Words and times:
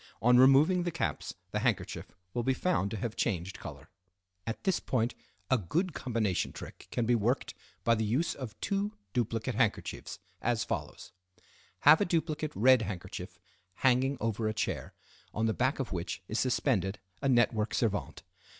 On 0.19 0.39
removing 0.39 0.81
the 0.81 0.89
caps 0.89 1.35
the 1.51 1.59
handkerchief 1.59 2.11
will 2.33 2.41
be 2.41 2.55
found 2.55 2.89
to 2.89 2.97
have 2.97 3.15
changed 3.15 3.59
color. 3.59 3.87
At 4.47 4.63
this 4.63 4.79
point 4.79 5.13
a 5.51 5.59
good 5.59 5.93
combination 5.93 6.53
trick 6.53 6.87
can 6.89 7.05
be 7.05 7.13
worked 7.13 7.53
by 7.83 7.93
the 7.93 8.03
use 8.03 8.33
of 8.33 8.59
two 8.61 8.93
duplicate 9.13 9.53
handkerchiefs, 9.53 10.17
as 10.41 10.63
follows: 10.63 11.11
Have 11.81 12.01
a 12.01 12.05
duplicate 12.05 12.53
red 12.55 12.81
handkerchief 12.81 13.39
hanging 13.85 14.17
over 14.19 14.47
a 14.47 14.55
chair, 14.55 14.95
on 15.35 15.45
the 15.45 15.53
back 15.53 15.77
of 15.77 15.91
which 15.91 16.23
is 16.27 16.39
suspended 16.39 16.97
a 17.21 17.29
network 17.29 17.75
servante. 17.75 18.23